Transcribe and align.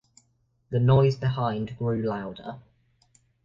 The 0.71 0.79
noise 0.79 1.15
behind 1.15 1.77
grew 1.77 2.01
louder. 2.01 2.57